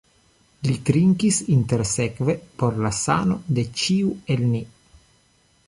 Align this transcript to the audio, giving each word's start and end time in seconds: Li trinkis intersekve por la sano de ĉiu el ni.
Li 0.67 0.71
trinkis 0.87 1.37
intersekve 1.55 2.35
por 2.63 2.81
la 2.87 2.93
sano 3.01 3.37
de 3.59 3.67
ĉiu 3.83 4.15
el 4.37 4.43
ni. 4.57 4.63